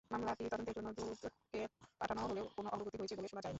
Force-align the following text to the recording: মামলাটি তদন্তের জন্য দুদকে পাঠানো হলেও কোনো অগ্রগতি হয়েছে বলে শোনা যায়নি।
মামলাটি 0.11 0.43
তদন্তের 0.45 0.75
জন্য 0.77 0.89
দুদকে 0.97 1.59
পাঠানো 1.99 2.21
হলেও 2.23 2.45
কোনো 2.55 2.67
অগ্রগতি 2.69 2.97
হয়েছে 2.97 3.15
বলে 3.17 3.27
শোনা 3.27 3.41
যায়নি। 3.41 3.49